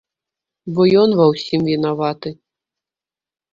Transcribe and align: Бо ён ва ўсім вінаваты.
Бо 0.77 0.81
ён 1.01 1.09
ва 1.19 1.27
ўсім 1.33 1.61
вінаваты. 1.73 2.29